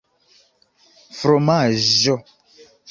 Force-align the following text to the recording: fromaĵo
fromaĵo 1.19 2.13